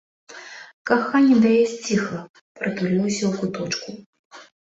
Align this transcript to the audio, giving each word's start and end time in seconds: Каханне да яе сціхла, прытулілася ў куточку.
Каханне 0.91 1.35
да 1.43 1.47
яе 1.57 1.67
сціхла, 1.73 2.21
прытулілася 2.61 3.23
ў 3.29 3.31
куточку. 3.39 3.89